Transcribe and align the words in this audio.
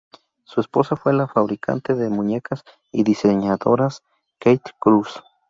Su 0.45 0.61
esposa 0.61 0.95
fue 0.95 1.13
la 1.13 1.27
fabricante 1.27 1.93
de 1.93 2.09
muñecas 2.09 2.63
y 2.91 3.03
diseñadora 3.03 3.89
Käthe 4.39 4.71
Kruse. 4.79 5.19